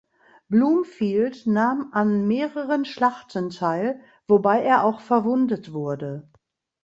Bloomfield 0.49 1.45
nahm 1.45 1.91
an 1.93 2.27
mehreren 2.27 2.85
Schlachten 2.85 3.51
teil, 3.51 4.01
wobei 4.27 4.63
er 4.63 4.83
auch 4.83 4.99
verwundet 4.99 5.73
wurde. 5.73 6.27